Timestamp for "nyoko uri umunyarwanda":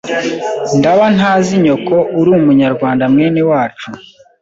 1.63-3.03